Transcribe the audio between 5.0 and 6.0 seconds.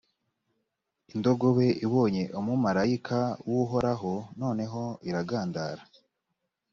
iragandara.